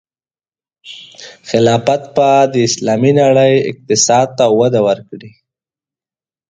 [1.49, 5.31] خلافت به د اسلامي نړۍ اقتصاد ته وده ورکړي.